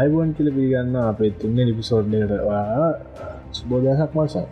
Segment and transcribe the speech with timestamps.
[0.00, 2.32] අයිබුවන් කියල පිගන්න අපේ තුන්න ලිපිසෝඩ්ඩට
[3.52, 4.46] සුබෝදයසක් මල්සා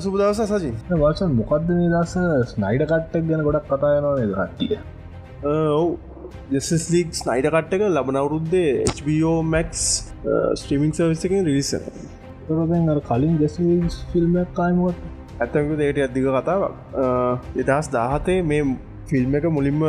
[0.00, 2.14] සුබදවස සජී වසන් මොකක්ද මේ දස
[2.48, 4.78] ස්නයිඩ කට්ටක් ගැන ගොඩක් කතායනවන කට්ටිය?
[5.44, 5.98] ඔවු.
[6.50, 9.84] ජෙසස් ලීක් ස්නයිඩ කට්ටක ලබන අවුරුද්දේ HBO මැක්ස්
[10.54, 11.72] ස්ට්‍රීමිං සර්විසකින් රිලිස
[12.48, 13.58] තොරෙන් කලින් ජෙස්
[14.12, 14.98] ෆිල්ම්ක් කායමුවත්
[15.38, 16.74] ඇත්තක දේට අධික කතාවක්.
[17.62, 18.64] එදස් දාහතේ මේ
[19.06, 19.84] ෆිල්ම් එක මුලින්ම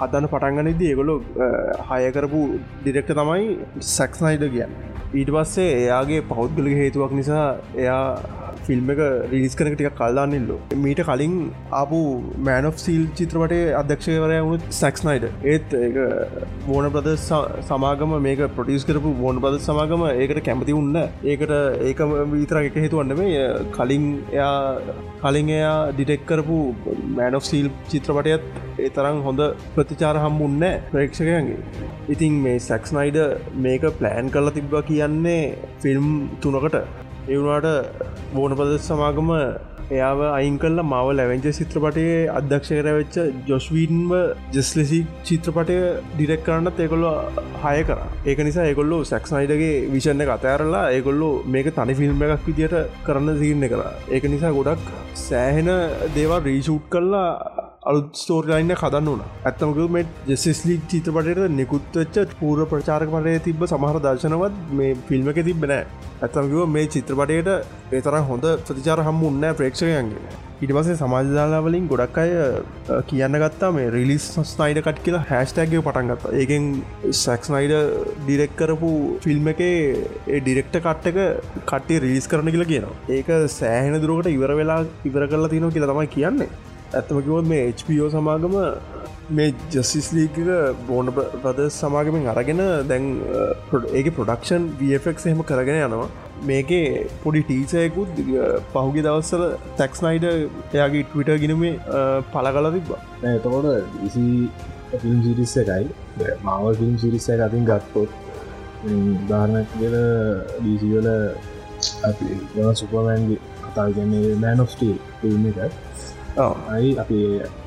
[0.00, 1.14] හදන පටන්ගනද ඒගොලො
[1.90, 2.40] හයකරපු
[2.82, 3.46] ඩිරෙක්ට තමයි
[3.94, 4.74] සැක්ස්නයිඩ කියන්න.
[5.18, 7.46] ඊට පස්සේ එයාගේ පෞද්ගලික හේතුවක් නිසා
[7.82, 8.04] එයා
[8.68, 9.00] ෆිල්ම් එක
[9.32, 11.36] රිලිස් කනක ටික කල්ලාන්නල්ලෝ මීට කලින්
[11.80, 12.00] ආපු
[12.48, 15.76] මෑන් of සීල් චිත්‍රපටේ අධ්‍යක්ෂකවරය වුණු සැක්ස්නයිඩ ඒත්
[16.68, 17.10] වෝන ප්‍රද
[17.68, 21.00] සමාගම මේක පොටිස් කරපු වෝන ප්‍රද සමාගම ඒකට කැමති උන්න
[21.32, 21.56] ඒකට
[21.88, 23.42] ඒක විතර එක හේතුවන්න මේ
[23.76, 24.54] කලින් එයා
[25.24, 26.60] කලින් එයා ඩිටෙක් කරපු
[27.16, 28.46] මෑන් of සීල් චිත්‍රපටයත්
[28.78, 29.40] ඒ තරම් හොඳ
[29.74, 31.58] ප්‍රතිචාර හම්බුන්න ප්‍රේක්ෂකයන්ගේ.
[32.14, 33.18] ඉතින් මේ සැක්ස්නයිඩ
[33.64, 35.42] මේක ප්ලෑන් කරලා තිබ්බ කියන්නේ
[35.82, 36.08] ෆිල්ම්
[36.42, 36.76] තුනකට.
[37.28, 37.68] එවුණට
[38.34, 39.30] බෝන ප්‍රදෙස් සමාගම
[39.94, 43.16] එයාව අයින් කල්ල මව ලැවෙන්ච චිත්‍රපටයේ අධ්‍යක්ෂකර වෙච්ච
[43.50, 44.12] ජොස්වීන්ව
[44.56, 45.76] ජෙස්ලෙසි චිත්‍රපටය
[46.14, 47.12] ඩිරෙක් කරන්නත් ඒකොල්ලො
[47.64, 48.00] හය කර.
[48.30, 53.84] ඒක නිසා ඒකොල්ලු සැක්ස්නයිඩගේ විෂණ අතෑරලා ඒකොල්ලු මේක තනි ෆිල්ම් එකක් විදිට කරන්න සිීරණ කර.
[54.14, 54.90] ඒක නිසා ගොඩක්
[55.28, 55.70] සෑහෙන
[56.18, 57.30] දේවල් රීෂූට් කල්ලා
[57.90, 64.56] අලුත් ස්තෝර්ලයින්න කදන්න වන ඇත්තමක මේ ජෙසිස්ලික් චිත්‍රපටයට නිකුත්වෙච්ච පූර ප්‍රචාරක පටය තිබ සමහර දර්ශනවත්
[64.80, 65.84] මේ ෆිල්ම් එක තිබෙනෑ
[66.26, 67.52] ඇත්තමකිව මේ චිත්‍රපටයට
[67.98, 70.34] ඒතර හොඳ ප්‍රතිචාර හම්ම උන්න ප්‍රේක්ෂකයන්ගේ.
[70.64, 72.30] ඉටපසේ සමාජදාලාවලින් ගොඩක් අය
[73.10, 76.36] කියන්න ගත්තා මේ රිලිස් ස්නයිඩ කට කියලා හැස්ටෑගය පටන් ගත්තා.
[76.42, 76.70] ඒකෙන්
[77.22, 77.74] සැක්ස්නයිඩ
[78.20, 79.74] ඩිරෙක් කරපු ෆිල්ම් එකේ
[80.34, 81.18] ඒ ඩිරෙක්ට කට්ටක
[81.72, 82.96] කට්ටේ රිලිස් කරන කියලා කියනවා.
[83.16, 83.28] ඒක
[83.60, 86.54] සෑහෙන දුරකට ඉවර වෙලා ඉවර කරලා තිනෝ කියලා තමයි කියන්නේ.
[86.98, 88.54] ඇත්තමකිවොත් මේ HPෝ සමාගම
[89.30, 90.36] මේ ජස්සිස් ලීක
[90.88, 93.06] බෝන ප්‍රද සමාගමින් අරගෙන දැන්
[93.92, 96.08] ඒක ප්‍රඩක්ෂන් වෆක් එහෙම කරගෙන යනවා.
[96.44, 98.10] මේකේ පොඩි ටීසයකුත්
[98.72, 99.44] පහුගේ දවස්සල
[99.78, 101.74] තැක්ස්නයිඩ එයාගේ ටවිට ගිනුමේ
[102.32, 103.00] පල කල තිබ්බා.
[103.30, 103.66] එතකොට
[104.08, 104.26] ඉසි
[105.00, 105.84] ෆිල්ම් සිරිස්ස එකයි
[106.42, 108.10] මාවල් ෆිල්ම් සිරිස්ස එක අතින් ගත්පොත්
[109.30, 109.96] ධාරණ කියල
[110.60, 111.08] ඩීසිවල
[112.80, 115.58] සුපමෑන්ගේ කතා ගන්නේ මෑන් ඔස්ටේ ෆිල්ම් එක.
[116.74, 117.18] අයි අපි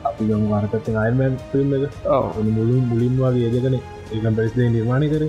[0.10, 1.84] අපි ගම වාරකත්තෙන් අයමෑන් ෆිල්ම් එක.
[2.58, 3.76] මුලින් මුලින් වගේ ඒදකන
[4.14, 5.24] ඒකම් පරිස්දේ නිර්මාණය කර.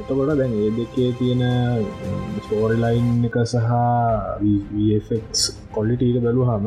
[0.00, 1.42] එතකොට දැන් ඒ දෙකේ තියෙන
[2.44, 3.70] ස්ටෝරිලයින් එක සහ
[5.74, 6.66] කොල්ලිටීක බැලු හම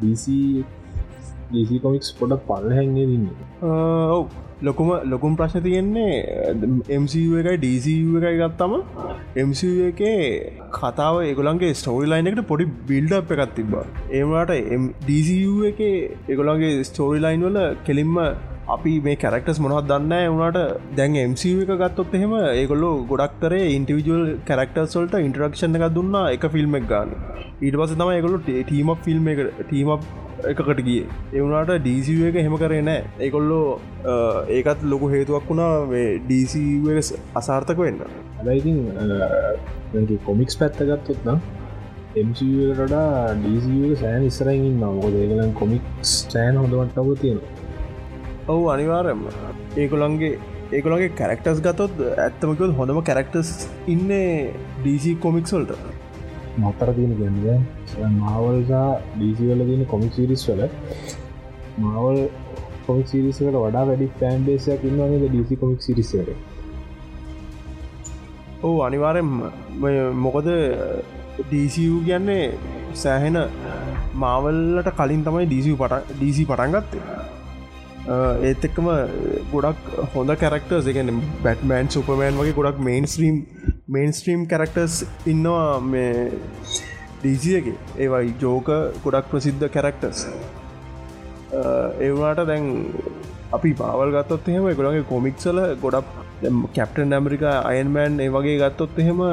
[0.00, 0.24] DC
[1.52, 3.50] DC කොමික්ස් පොඩ පල්ල හැන්ගේ දින්නේ
[4.12, 4.24] ඔව්.
[4.62, 6.16] ලොකුම ලොකුම් ප්‍රශ්න තියෙන්නේ
[6.98, 8.74] MCU එකයි DCU එකයි ගත්තම
[9.44, 10.02] MCU එක
[10.78, 14.52] කතාව ඒගොලන්ගේ ස්ටෝරි ලයින් එකට පොඩි බිල්ඩ් එකත් තිබා ඒමට
[15.08, 18.14] DCU එක ඒගොලන්ගේ ස්ටෝරි ලයින් වල කෙලින්ම
[18.74, 20.58] අපි මේ කැරක්ටස් මොහත් දන්න වුණට
[20.98, 26.76] දැන් MCU එක ගත්තොත් එහෙම ඒගොල්ලෝ ගොඩක් කරේ ඉන්ටිවිජුවල් කැරක්ටර්ස්වල්ට ඉන්ටරක්ෂණ එක දුන්න එක ෆිල්ම්
[26.78, 27.14] එක් ගන්න.
[27.64, 29.90] ඊට පස තම ඒගොලු ටීම ෆිල්ම් එක ටීම
[30.50, 31.00] එකකට ගිය.
[31.38, 33.66] එවුණට ඩීසිව එක හෙම කරේ නෑ ඒකොල්ලෝ
[34.58, 35.72] ඒකත් ලොකු හේතුවක් වුණා
[36.26, 36.90] ඩීසිව
[37.40, 38.04] අසාර්ථක වෙන්න.
[38.36, 41.40] හැබැයිතින් කොමික්ස් පැත්තගත්තොත් නම්
[42.20, 47.42] එම්ඩා ඩීසිව සෑන් ඉස්සරයින් නමක ඒගලන් කොමික්ස් සෑන් හොඳවට්ටව තියෙන
[48.50, 49.22] ඔවු අනිවාරයම
[49.76, 50.32] ඒකොළන්ගේ
[50.72, 53.50] ඒකොළගේ කැරක්ටස් ගතොත් ඇත්තමකල් හොඳම කැරක්ටස්
[53.88, 54.10] ඉන්න
[54.76, 55.72] ඩීසි කොමික්ස්වල්ට
[56.58, 57.46] මත්තර තියෙන ගැන්ද
[58.18, 60.62] මාවල්සා ඩීසිවල තියෙන කොමික් සිරිස් වල
[61.78, 62.18] මාවල්
[62.86, 66.30] කොමික් සිරිසකට වඩා වැඩි ෆෑන් බේසයක් ඉන්නවාද ඩීසි කොමික් සිරිස්සට
[68.62, 69.28] ඕ අනිවාරෙන්
[70.18, 70.48] මොකද
[71.40, 72.44] ඩීසිූ කියන්නේ
[72.96, 73.38] සෑහෙන
[74.16, 77.19] මාවල්ලට කලින් තමයි ඩීසි පට ඩීසි පටන්ගත්තේ
[78.10, 78.86] ඒත් එක්කම
[79.52, 81.10] ගොඩක් හොඳ කැරක්ටර් එකන
[81.44, 83.36] බැට්මෑන් සුපමෑන් වගේ ගොඩක් main stream
[83.88, 86.14] main stream characters ඉන්නවා මේ
[87.20, 88.72] ඩීසියගේ ඒවයි ජෝක
[89.04, 90.24] ගොඩක් ප්‍රසිද්ධ කැරක්ටර්ස්
[92.00, 92.66] ඒවාට දැන්
[93.52, 96.10] අපි පාවල් ගත්තොත් එහෙම ගොඩගේ කොමික්සල ගොඩක්
[96.74, 99.24] කැප්ටන් ඇමරිකා අයන්මෑන් ඒ වගේ ගත්තොත් එහෙම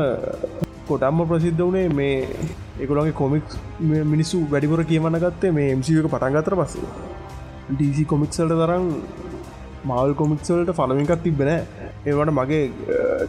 [0.88, 2.16] කොටම්ම ප්‍රසිද්ධ වනේ මේ
[2.80, 3.60] ඒගොලගේ කොමික්ස්
[4.08, 7.07] මිනිස්සු වැඩිපුර කියවන්න ගත්තේ මේ MCක පටන්ගතර පස්සේ.
[7.70, 8.86] ඩීසි කොමික්සල්ට තරම්
[9.86, 11.50] මවල් කොමික්සල්ට ෆනමිකත් තිබෙන
[12.06, 12.62] ඒවට මගේ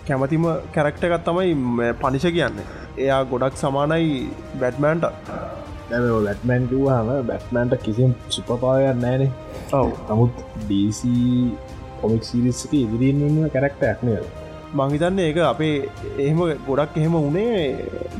[0.06, 0.44] කැමතිම
[0.74, 1.54] කැරක්ටකත් තමයි
[2.00, 2.60] පනිෂ කියන්න.
[2.96, 4.28] එයා ගොඩක් සමානයි
[4.60, 5.06] බැට්මෑන්ට
[5.90, 9.30] බැට්මෑන් කිව්හම බැට්මෑන්ට කිසිම් සුපපායන්න නෑනේ.
[9.72, 9.90] ඔව.
[10.08, 11.00] නමුත් DC
[12.00, 14.14] කොමික් සිරිස්සක ඉදිරීම කැරක්ට ඇක්නය
[14.74, 15.88] මංහිතන්න ඒක අපේ
[16.18, 17.52] එහෙම ගොඩක් එහෙම උනේ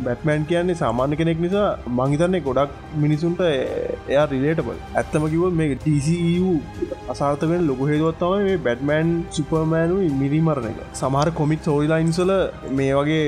[0.05, 1.79] බැට්මෑන් කියන්නේ සාමාන්‍ය කෙනෙක් නිසා.
[1.99, 2.71] මංහිතන්නේ ගොඩක්
[3.03, 6.53] මිනිසුන්ට එයා රිලේටබල් ඇත්තම කිව මේ TCU
[7.15, 10.81] අසාර්ථකෙන් ලොක හේතුවත්තම මේ බැට්මෑන් සුපර්මෑනු මිරිමරණ එක.
[10.95, 12.33] සමහර කොමික් සෝරිලයින්සල
[12.79, 13.27] මේ වගේ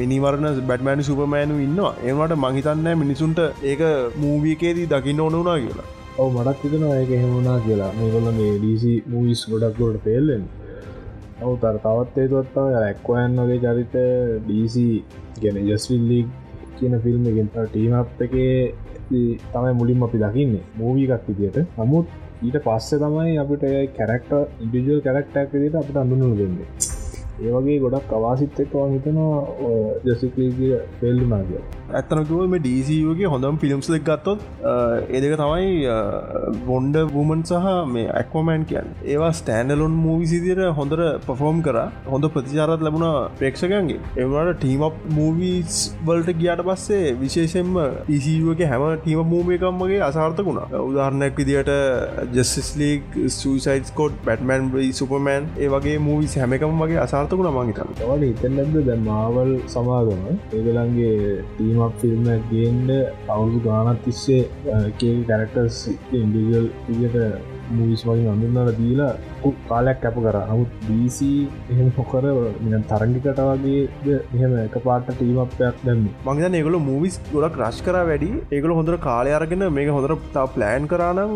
[0.00, 1.78] මිනිවරණ බැට්මෑන් සුපර්මෑනු ඉන්න
[2.08, 3.40] ඒවට මහිතන්න මිනිසුන්ට
[3.72, 3.84] ඒක
[4.16, 5.88] මූවියකේදී දකින්න ඕන වුනා කියලා.
[6.18, 7.92] ඔව මටත් තිතන ඒක හෙමුණනා කියලා.
[7.98, 10.42] මේකොල මේ ඩීසි මූවිස් ගොඩක්ලොට පේල්ලෙන්
[11.40, 13.94] ඔවු තර තවත් ඒතුවත්තාව ඇක්වයන් වගේ චරිත
[14.42, 14.86] ඩීසි
[15.42, 16.20] ගැන ජස්විල්ලි
[16.76, 18.54] කියන ෆිල්ම් ගෙන් ටීමප් එකේ
[19.08, 21.58] තමයි මුලින් අපි දකින්නේ මූවීකක් විදියට.
[21.78, 22.06] නමුත්
[22.42, 24.32] ඊට පස්සේ තමයි අපිට කැරක්ට
[24.64, 26.97] ඉන්ඩිජල් කැරක්ටක් විදිට අපට අඳුනු දෙන්නේ.
[27.40, 29.36] ඒවගේ ගොඩක් අවාසිත් එක්වා හිතනවා
[30.06, 34.40] ජසිකලීගිය පෙල්ලුනා කිය ඇත්තනකුව මේ ඩීසිගේ හොඳම් ෆිල්ම්ස් දෙක් ගත්තොත්
[35.10, 35.68] ඒදක තමයි
[36.66, 41.76] බොන්්ඩ වූමන් සහ මේ ඇක්වමෑන් කියන් ඒවා ස්ටෑන්ඩලොන් මූවි සිදිර හොඳර පෆෝම් කර.
[42.06, 43.06] හොඳ ප්‍රතිචාරත් ලැබුණ
[43.38, 47.72] ප්‍රේක්ෂකන්ගේ එවනට ටීමප් මූවීස් වලට ගියාට පස්සේ විශේෂෙන්ම
[48.08, 51.72] ඊසිගේ හැම ටීම මූමයකම්මගේ අසාර්ථකුණා උදාහරණයක් විදිට
[52.34, 59.50] ජස්ලික් සයිස්කෝට් බැටමන් සුපමෑන් ඒ වගේ මූවි හැමකම් වගේ අසාර්ථකුණ මංහිතන් වට හිතන්නද දැ මාවල්
[59.66, 60.22] සමාගම?
[60.50, 62.90] ඒගලන්ගේ ටීම ෆිල්මක් ෆිල්ම් ගේන්ඩ
[63.28, 64.42] අවුදු ගානත් තිස්සේ
[64.98, 65.80] කේ කැරක්ටර්ස්
[66.14, 67.16] ඉන්ඩිගල් ඉට
[67.76, 69.12] මූවිස් වලින් අඳුන්නට දීලා
[69.70, 70.36] කාලයක් කැප කර.
[70.50, 71.18] නමුත් බීC
[71.72, 72.24] එහෙම පොකර
[72.64, 78.30] මින තරංගිකට වගේ එහෙම එක පාට ටීමපයක් දැන්න මංගන ඒගොල මූවිස් ගොඩක් රශ් කර වැඩි.
[78.56, 81.34] ඒගොල හොඳර කාලයාරගෙන මේ හොඳර තා ප්ලෑන් කරනම්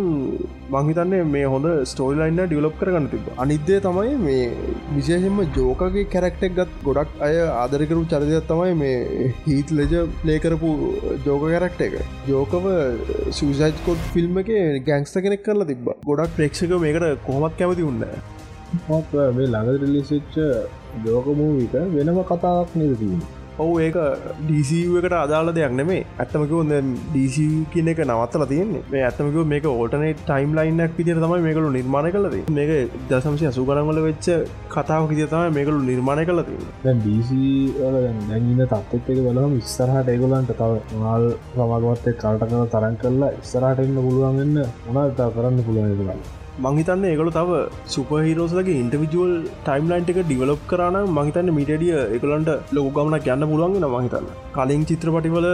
[0.75, 4.45] මංහිතන්නේ මේ හොඳ ස්ටෝල්ලයින්න ඩියලොප් කරගන්න තිබ අනිද්දේ තමයි මේ
[4.97, 9.93] විශේෂෙන්ම ජෝකගේ කැරක්ටෙක් ගත් ගොඩක් අය ආදරකරු චරිතයක් තමයි මේ හිත් ලෙජ
[10.31, 10.71] ලේකරපු
[11.27, 11.95] ජෝක කැරක්ට එක.
[12.31, 12.67] ජෝකව
[13.39, 14.51] සූසයිස්කොට් ෆිල්ම් එක
[14.89, 15.91] ගැංස්ත කෙනෙක් කරලා තිබ
[16.23, 18.03] ගොඩක් ප්‍රේක්ෂක මේකට කොහොමත් කැමති උන්න
[19.33, 20.35] මේ ළඟ රිලිසිච්ච
[21.05, 23.23] ජෝකමූවික වෙනම කතාවක් නදතිීම
[23.59, 23.97] ඔවු ඒක
[24.41, 26.05] ඩීසූ එකට අදාල දෙයක් නෙමේ.
[26.17, 26.73] ඇත්තමක ොද
[27.09, 28.83] ඩීසූ කියන එක නවත්තල තියන්නේ.
[28.91, 32.73] මේ ඇත්තමක මේක ඕටන ටයිම් ලයින්නක් විදිර තමයි මේකලු නිර්මාණ කලද මේක
[33.11, 34.29] දසම්සය අසුගරන්වල වෙච්ච
[34.71, 42.15] කතාව විදිර තමයි මේකලු නිර්මාණය කලති දැන්ඉන්න තත්ත් එක බලම ඉස්සරහට ඒගොලන්ට තව මල් සමාගමත්තය
[42.17, 46.23] කල්ට කල තරන් කරලා ඉස්සරහට එන්න පුළුවන්ගන්න උනාතා කරන්න පුළුවන් කරන්න
[46.59, 47.51] මහිතන්න ඒගොල තව
[47.87, 55.49] සුපහිරෝසලගේ ඉන්ටවිජුවල් ටයිම්ලයින්ට එක ඩිවලොප් කරන මහිතන්න මිටඩිය එකලන්ට ලොකගමන යන්න පුළුවන්ගෙන මහිතන්න කලින් චිත්‍රපටිවල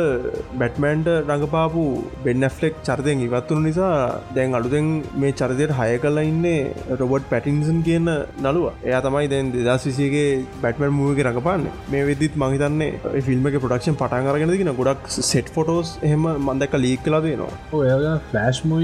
[0.61, 1.85] බැට්මන්ට රඟපාපු
[2.25, 3.95] බෙන්නෆලෙක් චර්දයෙන් ඉවත්තුන නිසා
[4.35, 8.11] දැන් අඩුදෙන් මේ චරිතයට හය කල්ලා ඉන්නේ රොබට් පැටින්සන් කියන්න
[8.43, 8.67] නළුව.
[8.85, 10.29] එයා තමයි දැන් දෙදස් විසිගේ
[10.63, 11.69] බැටමන් මූවගේ රඟපාන්න.
[11.89, 17.21] මේ වෙදදිත් මහිතන්නේ ෆිල්ම් එක ප්‍රඩක්ෂන් පටන් අරගෙනගෙන ගොඩක් සෙට් ෆොටෝස් එහෙම මන්දක ලීක් කලා
[17.21, 17.89] දෙනවා ඔය
[18.31, 18.81] ෆලෑශ් මූ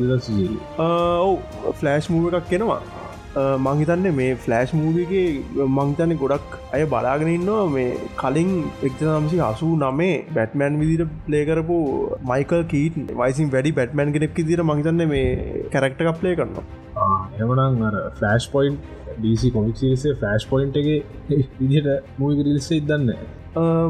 [0.00, 0.28] දස්
[1.18, 2.80] ඔව් ෆලෑෂ් මූව එකක් කෙනවා
[3.60, 8.50] මංහිතන්නේ මේ ෆලෑෂ් මූවගේ මංතන්න ගොඩක් අය බලාගෙනන්නවා මේ කලින්
[8.82, 11.76] එක්නම්සි අසූ නමේ බැට්මෑන් විදිට ප්ලේකරපු
[12.24, 15.24] මයිකල් කීට වයිසින් වැඩි බැට්මෑන් කෙනෙක් දිර මහිතන්න මේ
[15.72, 16.64] කැරක්ට එකක් ප්ලේ කරනවා.
[17.38, 18.78] එමනං අර ෆලෑෂ් පොයින්්
[19.16, 20.88] ඩීසි කොමික් සිරිසේ ෆලෑෂ් පොයින්් එක
[21.60, 23.12] විදිහට මූවි රිලිස්සේ ඉදන්න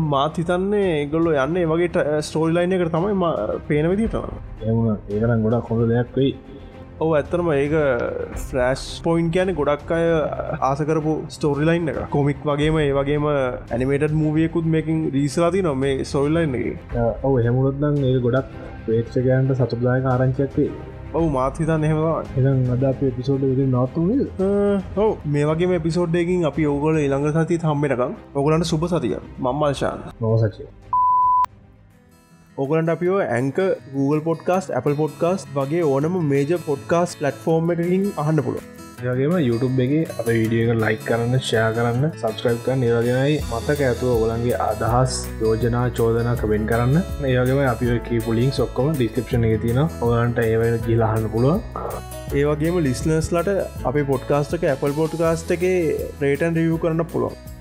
[0.06, 3.32] මාත් හිතන්නේ ගොල්ලො යන්න වගේ ස්ටෝල්ලයින එකට තමයි
[3.69, 4.29] පේන විදිටන
[4.64, 6.37] එම ඒකනම් ගොඩක් හොඳ දෙයක් වෙයි
[6.96, 7.75] ඔව ඇත්තරම ඒක
[8.43, 10.04] ෆ්‍රෑස්් පොයින්් කියන ගොඩක් අය
[10.60, 16.96] ආසකරපු ස්ටෝරිලයින් එක කොමික් වගේම ඒ වගේම ඇනිමේට මූවියකුත් මේකින් රීසලාති නො මේ සොල්ලයින් එක.
[17.22, 18.54] ඔව හෙමුණොත්දන් ඒ ගොඩක්
[18.87, 20.70] ප්‍රේක්ෂකයන්ට සතුදාය ආරංචක්වේ
[21.12, 24.24] ඔවු මාත්හිතන් එහෙවා එ අද අප පිසෝඩ් විදි නොත්තුේ
[24.96, 25.10] ඔව.
[25.26, 30.69] මේ වගේ පිසෝඩ්ඩයකින් අපි ඔගොල ඉළඟ සති හම්බෙනකම් ඔගලන්ට සුප සතිය මම්මල්ශාන් නොසචේ
[32.58, 33.58] ඕකලන්ට අපිෝ ඇංක
[33.94, 38.63] Google පොඩ්කාස් Apple පොඩ්කාස් වගේ ඕනම මේජ පොඩ්කාස් පලට්ෆෝර්ම් එකකින් අහන්න පුළුව
[39.03, 44.60] ඒගේම YouTube එක අප විඩියක ලයික් කරන්න ෂයා කරන්න සබස්ක්‍රයිබ් කර නිරගෙනයි මතක ඇතුව ඔගලන්ගේ
[44.67, 46.96] අදහස් යෝජනා චෝදනා කවෙන් කරන්න.
[47.31, 51.56] ඒවගේම අපි කීපුලිින් සොක්කොම ඩිස්කපෂන එක තියෙන ඔගලන්ට ඒවට ගිලාහන්න පුළුව
[52.36, 53.53] ඒවගේම ලිස්නර්ස්ලට
[53.91, 55.69] අප පොඩ්කාස්ටක Apple පොඩ්කාස්ට එක
[56.25, 57.56] රේටන් රියව් කරන්න පුළුවන්